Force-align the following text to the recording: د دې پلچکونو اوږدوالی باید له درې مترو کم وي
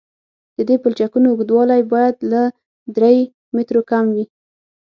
د 0.55 0.57
دې 0.67 0.75
پلچکونو 0.83 1.27
اوږدوالی 1.29 1.81
باید 1.93 2.15
له 2.31 2.43
درې 2.95 3.17
مترو 3.55 3.81
کم 3.89 4.05
وي 4.15 4.25